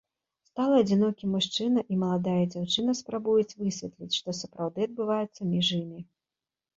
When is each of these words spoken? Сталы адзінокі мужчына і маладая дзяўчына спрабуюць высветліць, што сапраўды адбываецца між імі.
Сталы 0.49 0.75
адзінокі 0.83 1.25
мужчына 1.33 1.83
і 1.95 1.97
маладая 2.03 2.43
дзяўчына 2.53 2.95
спрабуюць 3.01 3.57
высветліць, 3.59 4.15
што 4.21 4.35
сапраўды 4.39 4.79
адбываецца 4.89 5.41
між 5.53 5.67
імі. 5.81 6.01